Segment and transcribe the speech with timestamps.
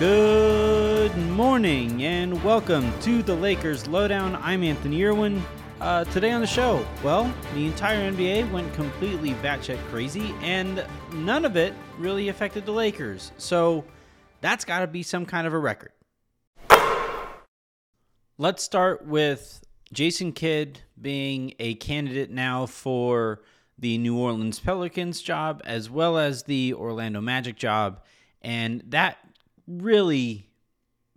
[0.00, 4.34] Good morning and welcome to the Lakers Lowdown.
[4.36, 5.42] I'm Anthony Irwin.
[5.78, 11.44] Uh, today on the show, well, the entire NBA went completely batshit crazy, and none
[11.44, 13.32] of it really affected the Lakers.
[13.36, 13.84] So
[14.40, 15.92] that's got to be some kind of a record.
[18.38, 23.42] Let's start with Jason Kidd being a candidate now for
[23.78, 28.00] the New Orleans Pelicans job as well as the Orlando Magic job.
[28.40, 29.18] And that
[29.78, 30.48] really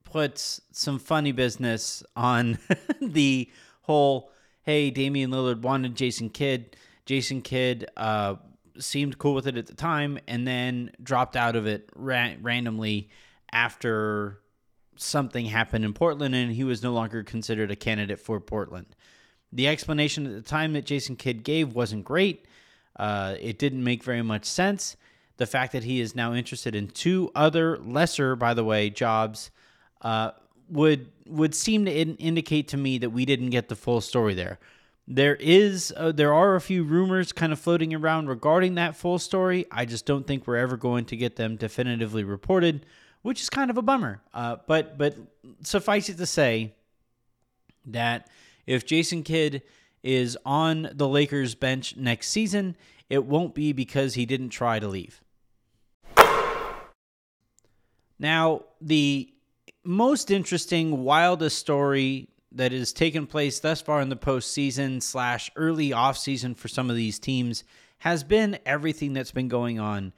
[0.03, 2.59] puts some funny business on
[3.01, 3.49] the
[3.81, 4.31] whole
[4.63, 6.77] hey, Damian Lillard wanted Jason Kidd.
[7.05, 8.35] Jason Kidd uh,
[8.79, 13.09] seemed cool with it at the time and then dropped out of it ra- randomly
[13.51, 14.39] after
[14.95, 18.95] something happened in Portland and he was no longer considered a candidate for Portland.
[19.51, 22.47] The explanation at the time that Jason Kidd gave wasn't great.
[22.95, 24.95] Uh, it didn't make very much sense.
[25.37, 29.51] The fact that he is now interested in two other lesser, by the way, jobs
[30.01, 30.31] uh,
[30.69, 34.33] would would seem to in- indicate to me that we didn't get the full story
[34.33, 34.59] there.
[35.07, 39.19] There is uh, there are a few rumors kind of floating around regarding that full
[39.19, 39.65] story.
[39.71, 42.85] I just don't think we're ever going to get them definitively reported,
[43.21, 44.21] which is kind of a bummer.
[44.33, 45.17] Uh, but but
[45.61, 46.73] suffice it to say
[47.85, 48.29] that
[48.65, 49.63] if Jason Kidd
[50.03, 52.75] is on the Lakers bench next season,
[53.09, 55.21] it won't be because he didn't try to leave.
[58.23, 59.29] Now, the
[59.83, 65.89] most interesting, wildest story that has taken place thus far in the postseason slash early
[65.89, 67.65] offseason for some of these teams
[67.99, 70.13] has been everything that's been going on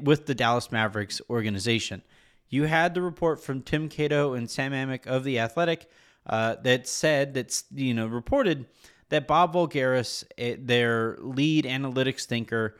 [0.00, 2.02] with the Dallas Mavericks organization.
[2.48, 5.88] You had the report from Tim Cato and Sam Amick of the Athletic
[6.26, 8.66] uh, that said that's you know reported
[9.10, 12.76] that Bob Voulgaris, eh, their lead analytics thinker,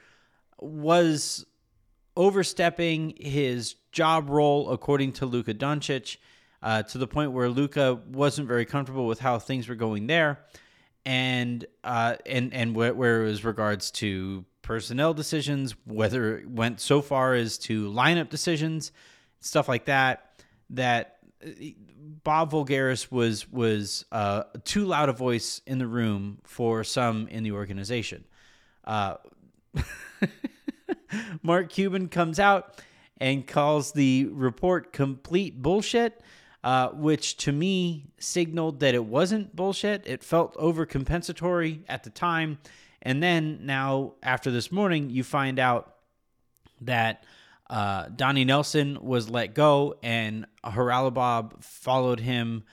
[0.58, 1.46] was
[2.16, 6.16] overstepping his job role according to Luka Doncic
[6.62, 10.40] uh, to the point where Luka wasn't very comfortable with how things were going there,
[11.04, 16.80] and uh, and and where, where it was regards to personnel decisions, whether it went
[16.80, 18.90] so far as to lineup decisions,
[19.40, 20.42] stuff like that.
[20.70, 21.50] That uh,
[22.24, 27.44] Bob Voulgaris was was uh, too loud a voice in the room for some in
[27.44, 28.24] the organization.
[31.42, 32.80] Mark Cuban comes out
[33.18, 36.20] and calls the report complete bullshit,
[36.62, 40.06] uh, which to me signaled that it wasn't bullshit.
[40.06, 42.58] It felt overcompensatory at the time.
[43.02, 45.94] And then now, after this morning, you find out
[46.80, 47.24] that
[47.70, 52.64] uh, Donnie Nelson was let go and Haralabob followed him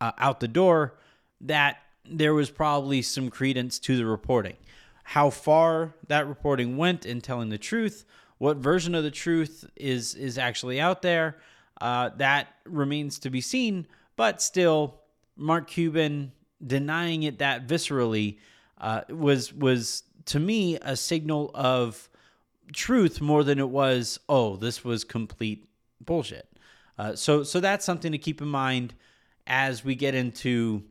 [0.00, 0.98] uh, out the door.
[1.40, 4.56] That there was probably some credence to the reporting.
[5.04, 8.04] How far that reporting went in telling the truth,
[8.38, 11.38] what version of the truth is is actually out there,
[11.80, 13.86] uh, that remains to be seen.
[14.16, 15.00] But still,
[15.36, 16.32] Mark Cuban
[16.64, 18.38] denying it that viscerally
[18.78, 22.08] uh, was was to me a signal of
[22.72, 24.18] truth more than it was.
[24.28, 25.68] Oh, this was complete
[26.00, 26.48] bullshit.
[26.98, 28.94] Uh, so so that's something to keep in mind
[29.46, 30.82] as we get into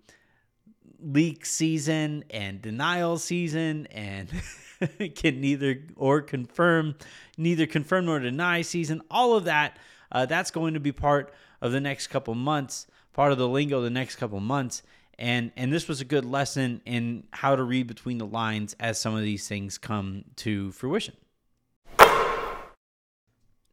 [1.03, 4.29] leak season and denial season and
[5.15, 6.95] can neither or confirm
[7.37, 9.01] neither confirm nor deny season.
[9.11, 9.77] All of that
[10.11, 13.81] uh, that's going to be part of the next couple months part of the lingo
[13.81, 14.81] the next couple months.
[15.17, 18.99] And and this was a good lesson in how to read between the lines as
[18.99, 21.15] some of these things come to fruition.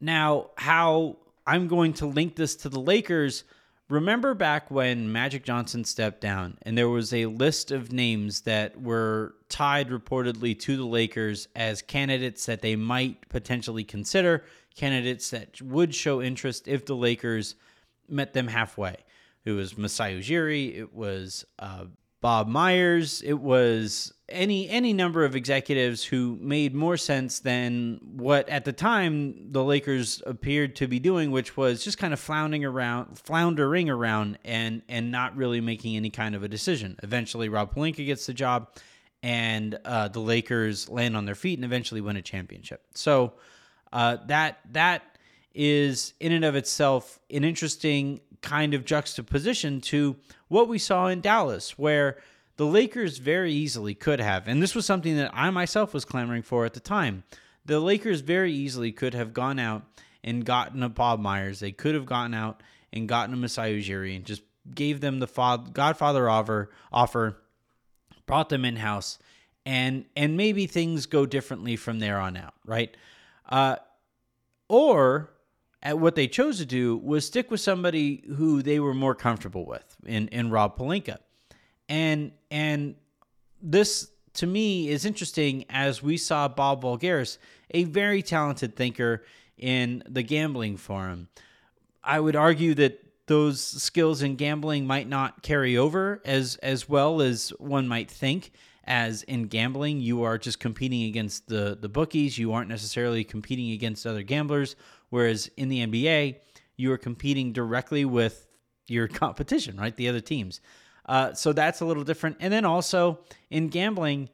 [0.00, 1.16] Now how
[1.47, 3.44] i'm going to link this to the lakers
[3.90, 8.80] Remember back when Magic Johnson stepped down and there was a list of names that
[8.80, 14.44] were tied reportedly to the Lakers as candidates that they might potentially consider,
[14.76, 17.56] candidates that would show interest if the Lakers
[18.09, 18.94] met them halfway.
[19.44, 21.86] It was Masai Ujiri, it was uh,
[22.20, 28.48] Bob Myers, it was any any number of executives who made more sense than what
[28.48, 32.64] at the time the Lakers appeared to be doing, which was just kind of floundering
[32.64, 36.96] around, floundering around, and and not really making any kind of a decision.
[37.02, 38.68] Eventually, Rob Pelinka gets the job,
[39.22, 42.82] and uh, the Lakers land on their feet and eventually win a championship.
[42.94, 43.32] So
[43.92, 45.02] uh, that that
[45.54, 50.16] is in and of itself an interesting kind of juxtaposition to
[50.48, 52.19] what we saw in Dallas, where
[52.57, 56.42] the Lakers very easily could have, and this was something that I myself was clamoring
[56.42, 57.25] for at the time.
[57.65, 59.83] The Lakers very easily could have gone out
[60.22, 61.60] and gotten a Bob Myers.
[61.60, 64.42] They could have gone out and gotten a Masai Ujiri and just
[64.75, 65.27] gave them the
[65.72, 67.37] Godfather offer, offer,
[68.27, 69.19] brought them in house,
[69.66, 72.97] and and maybe things go differently from there on out, right?
[73.48, 73.77] Uh,
[74.69, 75.31] or
[75.82, 79.65] at what they chose to do was stick with somebody who they were more comfortable
[79.65, 81.18] with in in Rob Pelinka.
[81.88, 82.94] And and
[83.62, 87.38] this to me is interesting as we saw Bob Voulgaris,
[87.71, 89.24] a very talented thinker
[89.56, 91.28] in the gambling forum.
[92.03, 97.22] I would argue that those skills in gambling might not carry over as as well
[97.22, 98.50] as one might think
[98.84, 103.71] as in gambling you are just competing against the the bookies you aren't necessarily competing
[103.71, 104.74] against other gamblers
[105.10, 106.36] whereas in the NBA
[106.77, 108.47] you are competing directly with
[108.89, 110.60] your competition right the other teams
[111.07, 113.18] uh, so that's a little different and then also
[113.51, 114.28] in gambling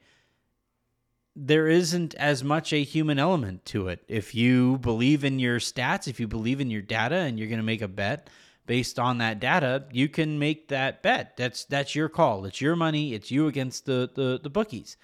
[1.39, 6.09] there isn't as much a human element to it if you believe in your stats
[6.09, 8.29] if you believe in your data and you're going to make a bet
[8.67, 11.37] based on that data, you can make that bet.
[11.37, 12.45] That's that's your call.
[12.45, 13.15] It's your money.
[13.15, 14.97] It's you against the the, the bookies.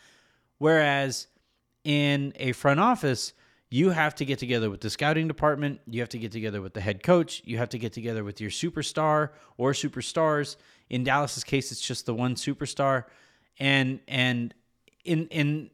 [0.59, 1.29] Whereas
[1.85, 3.33] in a front office,
[3.73, 5.81] you have to get together with the scouting department.
[5.87, 7.43] You have to get together with the head coach.
[7.45, 10.57] You have to get together with your superstar or superstars.
[10.91, 13.05] In Dallas's case, it's just the one superstar.
[13.59, 14.55] And and
[15.05, 15.71] in in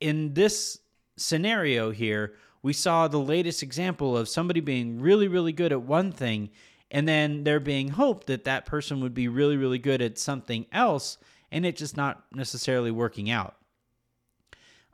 [0.00, 0.78] in this
[1.16, 6.12] scenario here, we saw the latest example of somebody being really really good at one
[6.12, 6.50] thing
[6.90, 10.66] and then there being hope that that person would be really, really good at something
[10.72, 11.18] else,
[11.50, 13.56] and it just not necessarily working out.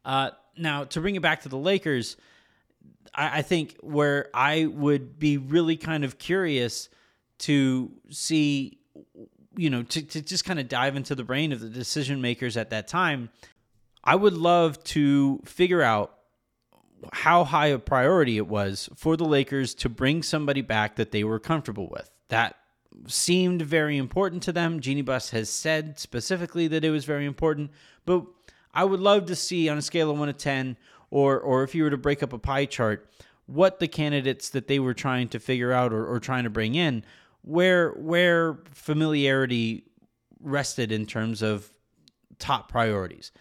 [0.05, 2.17] Uh, now, to bring it back to the Lakers,
[3.15, 6.89] I, I think where I would be really kind of curious
[7.39, 8.79] to see,
[9.57, 12.57] you know, to, to just kind of dive into the brain of the decision makers
[12.57, 13.31] at that time,
[14.03, 16.15] I would love to figure out
[17.13, 21.25] how high a priority it was for the Lakers to bring somebody back that they
[21.25, 22.11] were comfortable with.
[22.29, 22.57] That
[23.07, 24.81] seemed very important to them.
[24.81, 27.71] Jeanie Buss has said specifically that it was very important,
[28.07, 28.25] but
[28.75, 30.77] I would love to see on a scale of 1 to 10
[31.11, 33.09] or or if you were to break up a pie chart
[33.47, 36.75] what the candidates that they were trying to figure out or, or trying to bring
[36.75, 37.05] in
[37.43, 39.85] where where familiarity
[40.41, 41.71] rested in terms of
[42.39, 43.33] top priorities.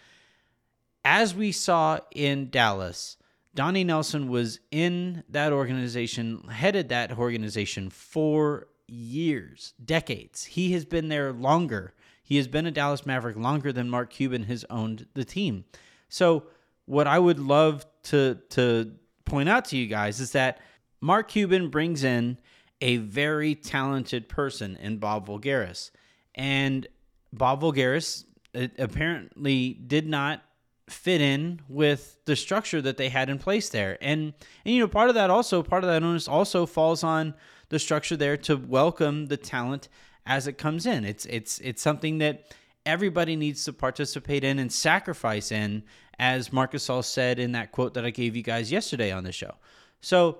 [1.04, 3.16] As we saw in Dallas,
[3.54, 10.44] Donnie Nelson was in that organization, headed that organization for years, decades.
[10.44, 11.94] He has been there longer.
[12.24, 15.64] He has been a Dallas Maverick longer than Mark Cuban has owned the team.
[16.08, 16.44] So,
[16.86, 18.92] what I would love to to
[19.26, 20.58] point out to you guys is that
[21.00, 22.38] Mark Cuban brings in
[22.80, 25.90] a very talented person in Bob Voulgaris.
[26.34, 26.86] And
[27.32, 28.24] Bob Voulgaris
[28.54, 30.42] uh, apparently did not
[30.88, 33.98] fit in with the structure that they had in place there.
[34.00, 34.32] And
[34.64, 37.34] and you know, part of that also, part of that onus also falls on
[37.68, 39.88] the structure there to welcome the talent
[40.26, 41.04] as it comes in.
[41.04, 42.54] It's it's it's something that
[42.86, 45.82] everybody needs to participate in and sacrifice in,
[46.18, 49.32] as Marc Gasol said in that quote that I gave you guys yesterday on the
[49.32, 49.54] show.
[50.00, 50.38] So,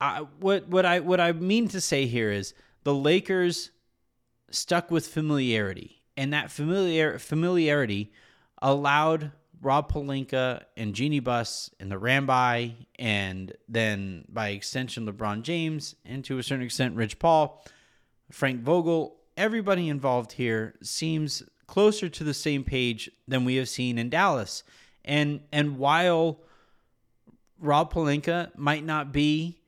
[0.00, 3.70] I, what what I what I mean to say here is the Lakers
[4.50, 8.12] stuck with familiarity, and that familiar familiarity
[8.62, 15.96] allowed Rob Pelinka and Jeanie Buss and the Rambis, and then by extension LeBron James,
[16.04, 17.64] and to a certain extent Rich Paul,
[18.30, 23.98] Frank Vogel, everybody involved here seems closer to the same page than we have seen
[23.98, 24.62] in Dallas.
[25.04, 26.40] And and while
[27.58, 29.60] Rob Pelinka might not be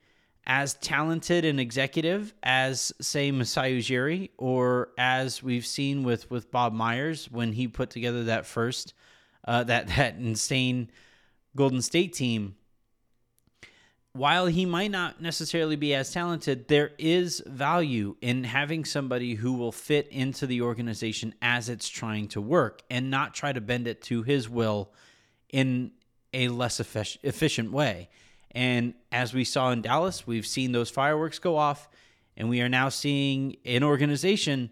[0.45, 6.73] as talented an executive as say Masai Ujiri or as we've seen with with Bob
[6.73, 8.93] Myers when he put together that first
[9.45, 10.89] uh, that that insane
[11.55, 12.55] Golden State team.
[14.17, 19.53] While he might not necessarily be as talented, there is value in having somebody who
[19.53, 23.87] will fit into the organization as it's trying to work and not try to bend
[23.87, 24.91] it to his will
[25.49, 25.91] in
[26.33, 28.09] a less efficient way.
[28.49, 31.87] And as we saw in Dallas, we've seen those fireworks go off,
[32.35, 34.71] and we are now seeing an organization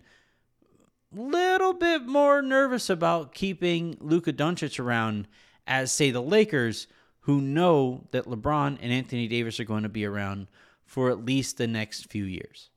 [1.14, 5.28] little bit more nervous about keeping Luka Doncic around
[5.68, 6.88] as say the Lakers
[7.26, 10.46] who know that LeBron and Anthony Davis are going to be around
[10.86, 12.70] for at least the next few years.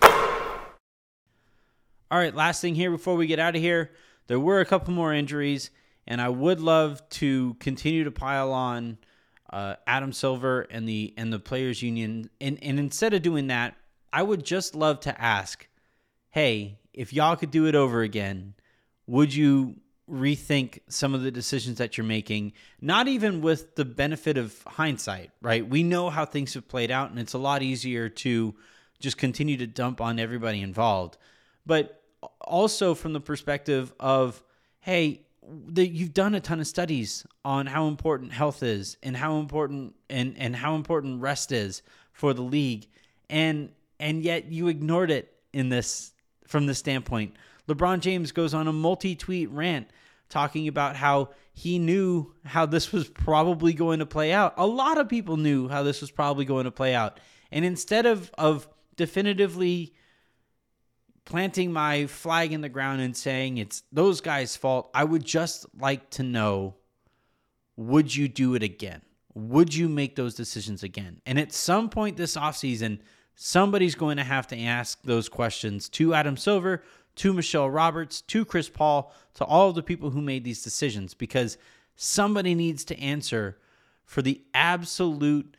[0.00, 0.08] All
[2.18, 3.90] right, last thing here before we get out of here,
[4.28, 5.70] there were a couple more injuries
[6.06, 8.98] and I would love to continue to pile on
[9.50, 13.74] uh, Adam Silver and the and the players union and and instead of doing that,
[14.12, 15.66] I would just love to ask,
[16.30, 18.54] hey, if y'all could do it over again,
[19.06, 19.76] would you
[20.12, 22.52] rethink some of the decisions that you're making?
[22.80, 25.66] Not even with the benefit of hindsight, right?
[25.66, 28.54] We know how things have played out, and it's a lot easier to
[29.00, 31.16] just continue to dump on everybody involved.
[31.66, 32.02] But
[32.40, 34.42] also from the perspective of,
[34.80, 35.22] hey,
[35.68, 39.94] that you've done a ton of studies on how important health is and how important
[40.08, 42.86] and and how important rest is for the league
[43.28, 46.12] and and yet you ignored it in this
[46.46, 47.34] from the standpoint
[47.68, 49.88] LeBron James goes on a multi-tweet rant
[50.28, 54.54] talking about how he knew how this was probably going to play out.
[54.56, 57.20] A lot of people knew how this was probably going to play out.
[57.50, 58.66] And instead of of
[58.96, 59.94] definitively
[61.24, 65.66] planting my flag in the ground and saying it's those guys' fault, I would just
[65.78, 66.76] like to know
[67.76, 69.02] would you do it again?
[69.34, 71.20] Would you make those decisions again?
[71.24, 72.98] And at some point this offseason,
[73.34, 76.82] somebody's going to have to ask those questions to Adam Silver,
[77.16, 81.14] to Michelle Roberts, to Chris Paul, to all of the people who made these decisions
[81.14, 81.58] because
[81.96, 83.58] somebody needs to answer
[84.04, 85.56] for the absolute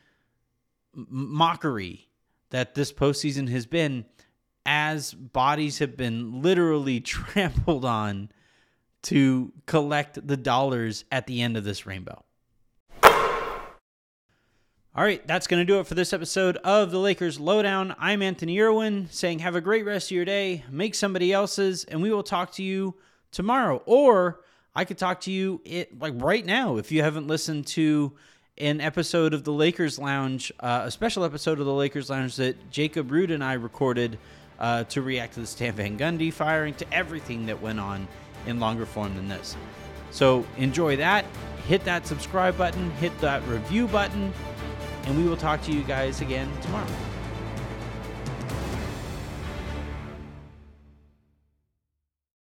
[0.94, 2.08] mockery
[2.50, 4.06] that this postseason has been
[4.66, 8.30] as bodies have been literally trampled on
[9.04, 12.24] to collect the dollars at the end of this rainbow.
[14.96, 17.96] All right, that's going to do it for this episode of the Lakers Lowdown.
[17.98, 22.00] I'm Anthony Irwin saying, have a great rest of your day, make somebody else's, and
[22.00, 22.94] we will talk to you
[23.32, 23.82] tomorrow.
[23.88, 24.42] Or
[24.76, 28.14] I could talk to you it like right now if you haven't listened to
[28.60, 32.70] an episode of the Lakers Lounge, uh, a special episode of the Lakers Lounge that
[32.70, 34.20] Jacob Rude and I recorded
[34.60, 38.08] uh, to react to the Stan Van Gundy firing, to everything that went on
[38.46, 39.58] in longer form than this.
[40.12, 41.26] So enjoy that.
[41.68, 44.32] Hit that subscribe button, hit that review button,
[45.06, 47.13] and we will talk to you guys again tomorrow.